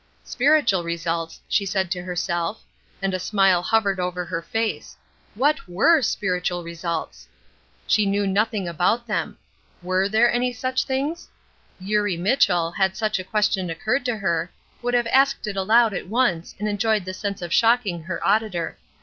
"Spiritual 0.23 0.83
results," 0.83 1.39
she 1.47 1.63
said 1.63 1.91
to 1.91 2.01
herself, 2.01 2.63
and 3.03 3.13
a 3.13 3.19
smile 3.19 3.61
hovered 3.61 3.99
over 3.99 4.25
her 4.25 4.41
face 4.41 4.97
what 5.35 5.67
were 5.69 6.01
"spiritual 6.01 6.63
results?" 6.63 7.27
She 7.85 8.07
knew 8.07 8.25
nothing 8.25 8.67
about 8.67 9.05
them. 9.05 9.37
Were 9.83 10.09
there 10.09 10.33
any 10.33 10.53
such 10.53 10.85
things? 10.85 11.29
Eurie 11.79 12.17
Mitchell, 12.17 12.71
had 12.71 12.97
such 12.97 13.19
a 13.19 13.23
question 13.23 13.69
occurred 13.69 14.03
to 14.05 14.15
her, 14.17 14.49
would 14.81 14.95
have 14.95 15.05
asked 15.05 15.45
it 15.45 15.55
aloud 15.55 15.93
at 15.93 16.07
once 16.07 16.55
and 16.57 16.67
enjoyed 16.67 17.05
the 17.05 17.13
sense 17.13 17.43
of 17.43 17.53
shocking 17.53 18.01
her 18.01 18.25
auditor. 18.25 18.79